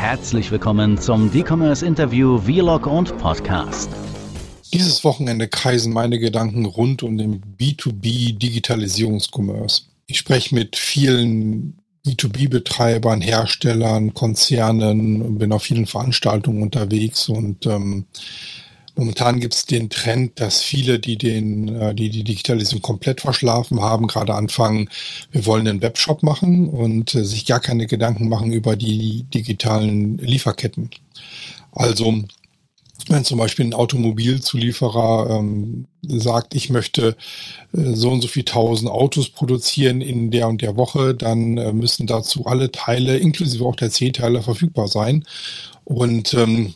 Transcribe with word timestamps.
herzlich 0.00 0.50
willkommen 0.50 0.96
zum 0.96 1.30
D-Commerce 1.30 1.84
Interview 1.84 2.38
Vlog 2.38 2.86
und 2.86 3.18
Podcast. 3.18 3.90
Dieses 4.72 5.04
Wochenende 5.04 5.46
kreisen 5.46 5.92
meine 5.92 6.18
Gedanken 6.18 6.64
rund 6.64 7.02
um 7.02 7.18
den 7.18 7.42
B2B 7.58 8.38
Digitalisierungskommerce. 8.38 9.82
Ich 10.06 10.16
spreche 10.16 10.54
mit 10.54 10.76
vielen 10.76 11.78
B2B-Betreibern, 12.06 13.20
Herstellern, 13.20 14.14
Konzernen, 14.14 15.36
bin 15.38 15.52
auf 15.52 15.64
vielen 15.64 15.84
Veranstaltungen 15.84 16.62
unterwegs 16.62 17.28
und 17.28 17.66
ähm, 17.66 18.06
Momentan 18.96 19.40
gibt 19.40 19.54
es 19.54 19.66
den 19.66 19.90
Trend, 19.90 20.40
dass 20.40 20.62
viele, 20.62 20.98
die 20.98 21.16
den, 21.16 21.68
äh, 21.68 21.94
die 21.94 22.10
die 22.10 22.24
Digitalisierung 22.24 22.82
komplett 22.82 23.20
verschlafen 23.20 23.80
haben, 23.80 24.06
gerade 24.06 24.34
anfangen, 24.34 24.88
wir 25.30 25.46
wollen 25.46 25.66
einen 25.66 25.82
Webshop 25.82 26.22
machen 26.22 26.68
und 26.68 27.14
äh, 27.14 27.24
sich 27.24 27.46
gar 27.46 27.60
keine 27.60 27.86
Gedanken 27.86 28.28
machen 28.28 28.52
über 28.52 28.76
die 28.76 29.24
digitalen 29.32 30.18
Lieferketten. 30.18 30.90
Also 31.72 32.24
wenn 33.08 33.24
zum 33.24 33.38
Beispiel 33.38 33.66
ein 33.66 33.74
Automobilzulieferer 33.74 35.30
ähm, 35.30 35.86
sagt, 36.02 36.54
ich 36.54 36.70
möchte 36.70 37.16
äh, 37.72 37.94
so 37.94 38.10
und 38.10 38.20
so 38.20 38.28
viel 38.28 38.44
tausend 38.44 38.90
Autos 38.90 39.30
produzieren 39.30 40.00
in 40.00 40.30
der 40.30 40.48
und 40.48 40.62
der 40.62 40.76
Woche, 40.76 41.14
dann 41.14 41.56
äh, 41.56 41.72
müssen 41.72 42.06
dazu 42.06 42.46
alle 42.46 42.70
Teile, 42.70 43.16
inklusive 43.16 43.64
auch 43.64 43.76
der 43.76 43.90
C-Teile, 43.90 44.42
verfügbar 44.42 44.88
sein. 44.88 45.24
Und 45.84 46.34
ähm, 46.34 46.74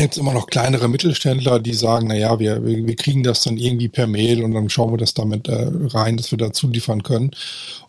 Jetzt 0.00 0.16
immer 0.16 0.32
noch 0.32 0.46
kleinere 0.46 0.88
Mittelständler, 0.88 1.58
die 1.58 1.74
sagen, 1.74 2.06
na 2.06 2.14
ja, 2.14 2.38
wir, 2.38 2.64
wir 2.64 2.94
kriegen 2.94 3.24
das 3.24 3.42
dann 3.42 3.56
irgendwie 3.56 3.88
per 3.88 4.06
Mail 4.06 4.44
und 4.44 4.52
dann 4.52 4.70
schauen 4.70 4.92
wir 4.92 4.96
das 4.96 5.12
damit 5.12 5.48
äh, 5.48 5.70
rein, 5.88 6.16
dass 6.16 6.30
wir 6.30 6.38
dazu 6.38 6.68
liefern 6.68 7.02
können. 7.02 7.32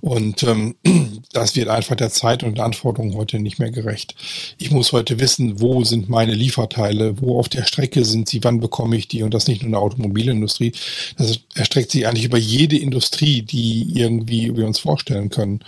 Und 0.02 0.42
ähm, 0.42 0.74
das 1.34 1.56
wird 1.56 1.68
einfach 1.68 1.96
der 1.96 2.10
Zeit 2.10 2.42
und 2.42 2.58
der 2.58 2.66
Anforderungen 2.66 3.14
heute 3.16 3.38
nicht 3.38 3.60
mehr 3.60 3.70
gerecht. 3.70 4.16
Ich 4.58 4.72
muss 4.72 4.92
heute 4.92 5.20
wissen, 5.20 5.62
wo 5.62 5.84
sind 5.84 6.10
meine 6.10 6.34
Lieferteile, 6.34 7.22
wo 7.22 7.38
auf 7.38 7.48
der 7.48 7.64
Strecke 7.64 8.04
sind 8.04 8.28
sie, 8.28 8.44
wann 8.44 8.60
bekomme 8.60 8.98
ich 8.98 9.08
die 9.08 9.22
und 9.22 9.32
das 9.32 9.48
nicht 9.48 9.62
nur 9.62 9.68
in 9.68 9.74
der 9.74 9.82
Automobilindustrie. 9.82 10.72
Das 11.16 11.42
erstreckt 11.54 11.92
sich 11.92 12.08
eigentlich 12.08 12.26
über 12.26 12.40
jede 12.40 12.80
Industrie, 12.80 13.44
die 13.44 13.94
irgendwie 13.94 14.58
wir 14.58 14.66
uns 14.66 14.80
vorstellen 14.80 15.30
können. 15.30 15.60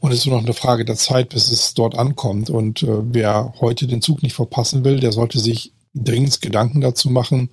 Und 0.00 0.12
es 0.12 0.20
ist 0.20 0.26
nur 0.26 0.36
noch 0.36 0.44
eine 0.44 0.54
Frage 0.54 0.86
der 0.86 0.96
Zeit, 0.96 1.28
bis 1.28 1.50
es 1.50 1.74
dort 1.74 1.94
ankommt. 1.94 2.48
Und 2.48 2.84
äh, 2.84 2.86
wer 3.02 3.52
heute 3.60 3.86
den 3.86 4.00
Zug 4.00 4.22
nicht 4.22 4.34
verpassen 4.34 4.82
will, 4.82 4.98
der 4.98 5.12
sollte 5.12 5.38
sich 5.38 5.72
dringend 5.94 6.40
Gedanken 6.40 6.80
dazu 6.80 7.10
machen, 7.10 7.50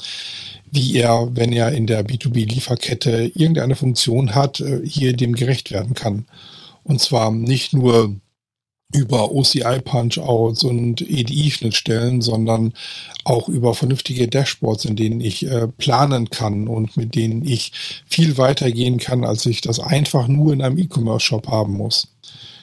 wie 0.71 0.95
er, 0.97 1.29
wenn 1.33 1.51
er 1.51 1.71
in 1.71 1.87
der 1.87 2.05
B2B-Lieferkette 2.05 3.31
irgendeine 3.33 3.75
Funktion 3.75 4.35
hat, 4.35 4.59
äh, 4.59 4.81
hier 4.85 5.13
dem 5.13 5.33
gerecht 5.33 5.71
werden 5.71 5.93
kann. 5.93 6.25
Und 6.83 7.01
zwar 7.01 7.31
nicht 7.31 7.73
nur 7.73 8.15
über 8.93 9.31
OCI-Punch-Outs 9.31 10.63
und 10.63 11.01
EDI-Schnittstellen, 11.01 12.21
sondern 12.21 12.73
auch 13.25 13.49
über 13.49 13.73
vernünftige 13.73 14.29
Dashboards, 14.29 14.85
in 14.85 14.95
denen 14.95 15.19
ich 15.19 15.45
äh, 15.45 15.67
planen 15.67 16.29
kann 16.29 16.67
und 16.69 16.95
mit 16.95 17.15
denen 17.15 17.45
ich 17.45 17.73
viel 18.07 18.37
weiter 18.37 18.71
gehen 18.71 18.97
kann, 18.97 19.25
als 19.25 19.45
ich 19.45 19.59
das 19.59 19.79
einfach 19.79 20.29
nur 20.29 20.53
in 20.53 20.61
einem 20.61 20.77
E-Commerce-Shop 20.77 21.47
haben 21.47 21.73
muss. 21.73 22.07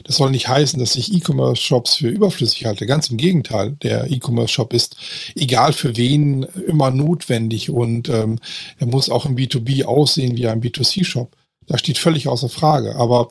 Das 0.04 0.16
soll 0.16 0.30
nicht 0.30 0.48
heißen, 0.48 0.78
dass 0.78 0.96
ich 0.96 1.12
E-Commerce-Shops 1.12 1.96
für 1.96 2.08
überflüssig 2.08 2.66
halte. 2.66 2.86
Ganz 2.86 3.08
im 3.08 3.16
Gegenteil. 3.16 3.72
Der 3.82 4.10
E-Commerce-Shop 4.10 4.72
ist 4.72 4.96
egal 5.34 5.72
für 5.72 5.96
wen 5.96 6.44
immer 6.66 6.90
notwendig 6.90 7.70
und 7.70 8.08
ähm, 8.10 8.38
er 8.78 8.86
muss 8.86 9.10
auch 9.10 9.24
im 9.26 9.34
B2B 9.34 9.84
aussehen 9.84 10.36
wie 10.36 10.46
ein 10.46 10.62
B2C-Shop. 10.62 11.34
Das 11.66 11.80
steht 11.80 11.98
völlig 11.98 12.28
außer 12.28 12.50
Frage. 12.50 12.96
Aber 12.96 13.30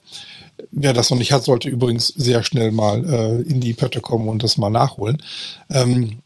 wer 0.71 0.93
das 0.93 1.11
noch 1.11 1.17
nicht 1.17 1.31
hat, 1.31 1.43
sollte 1.43 1.69
übrigens 1.69 2.07
sehr 2.07 2.43
schnell 2.43 2.71
mal 2.71 3.05
äh, 3.05 3.41
in 3.43 3.61
die 3.61 3.73
Pötte 3.73 4.01
kommen 4.01 4.27
und 4.27 4.43
das 4.43 4.57
mal 4.57 4.69
nachholen. 4.69 5.21
Ähm, 5.69 6.19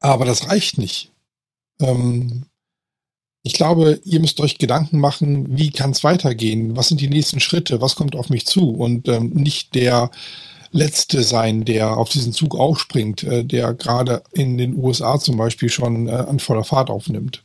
aber 0.00 0.24
das 0.24 0.48
reicht 0.48 0.78
nicht. 0.78 1.12
Ähm, 1.80 2.46
ich 3.42 3.54
glaube, 3.54 4.00
ihr 4.04 4.20
müsst 4.20 4.40
euch 4.40 4.58
Gedanken 4.58 5.00
machen, 5.00 5.56
wie 5.56 5.70
kann 5.70 5.90
es 5.90 6.04
weitergehen? 6.04 6.76
Was 6.76 6.88
sind 6.88 7.00
die 7.00 7.08
nächsten 7.08 7.40
Schritte? 7.40 7.80
Was 7.80 7.96
kommt 7.96 8.14
auf 8.14 8.30
mich 8.30 8.46
zu? 8.46 8.70
Und 8.70 9.08
ähm, 9.08 9.30
nicht 9.30 9.74
der 9.74 10.10
Letzte 10.70 11.22
sein, 11.22 11.64
der 11.64 11.96
auf 11.96 12.08
diesen 12.08 12.32
Zug 12.32 12.54
aufspringt, 12.54 13.24
äh, 13.24 13.44
der 13.44 13.74
gerade 13.74 14.22
in 14.32 14.58
den 14.58 14.76
USA 14.76 15.18
zum 15.18 15.36
Beispiel 15.36 15.68
schon 15.68 16.08
äh, 16.08 16.12
an 16.12 16.38
voller 16.38 16.64
Fahrt 16.64 16.88
aufnimmt. 16.88 17.42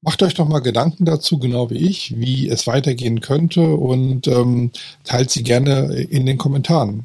Macht 0.00 0.22
euch 0.22 0.34
doch 0.34 0.48
mal 0.48 0.60
Gedanken 0.60 1.04
dazu, 1.04 1.38
genau 1.38 1.70
wie 1.70 1.86
ich, 1.86 2.18
wie 2.18 2.48
es 2.48 2.66
weitergehen 2.66 3.20
könnte 3.20 3.74
und 3.74 4.28
ähm, 4.28 4.70
teilt 5.04 5.30
sie 5.30 5.42
gerne 5.42 5.92
in 5.94 6.24
den 6.24 6.38
Kommentaren. 6.38 7.04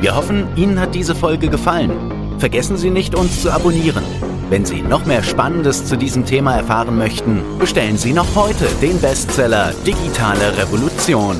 Wir 0.00 0.16
hoffen, 0.16 0.46
Ihnen 0.56 0.80
hat 0.80 0.94
diese 0.94 1.14
Folge 1.14 1.48
gefallen. 1.48 1.90
Vergessen 2.38 2.78
Sie 2.78 2.88
nicht, 2.88 3.14
uns 3.14 3.42
zu 3.42 3.52
abonnieren. 3.52 4.02
Wenn 4.50 4.64
Sie 4.64 4.82
noch 4.82 5.06
mehr 5.06 5.22
Spannendes 5.22 5.86
zu 5.86 5.96
diesem 5.96 6.26
Thema 6.26 6.56
erfahren 6.56 6.98
möchten, 6.98 7.40
bestellen 7.60 7.96
Sie 7.96 8.12
noch 8.12 8.34
heute 8.34 8.66
den 8.82 9.00
Bestseller 9.00 9.72
Digitale 9.86 10.58
Revolution. 10.58 11.36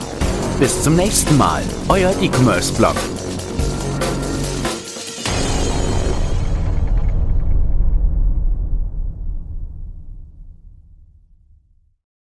Bis 0.60 0.84
zum 0.84 0.94
nächsten 0.94 1.36
Mal, 1.36 1.64
euer 1.88 2.12
E-Commerce-Blog. 2.20 2.94